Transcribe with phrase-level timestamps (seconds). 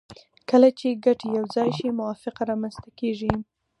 [0.49, 3.33] کله چې ګټې یو ځای شي موافقه رامنځته کیږي